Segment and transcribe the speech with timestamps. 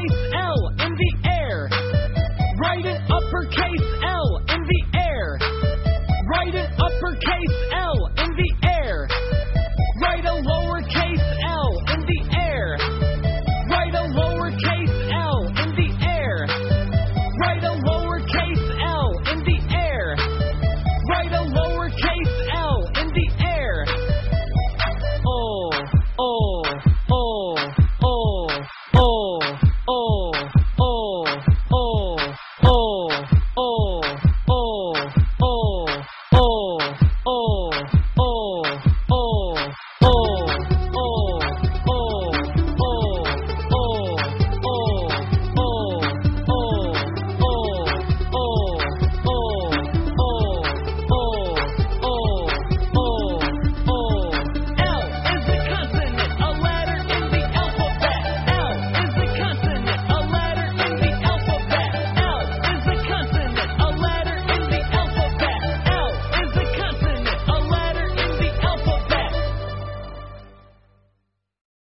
[0.00, 0.29] Chase